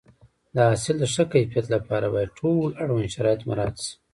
[0.55, 3.93] د حاصل د ښه کیفیت لپاره باید ټول اړوند شرایط مراعات شي.